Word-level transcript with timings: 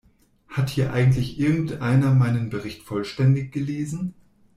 Hat 0.47 0.71
hier 0.71 0.93
eigentlich 0.93 1.39
irgendeiner 1.39 2.11
meinen 2.15 2.49
Bericht 2.49 2.81
vollständig 2.81 3.51
gelesen? 3.51 4.15